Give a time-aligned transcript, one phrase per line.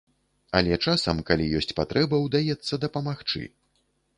[0.59, 3.47] Але часам, калі ёсць патрэба, удаецца дапамагчы.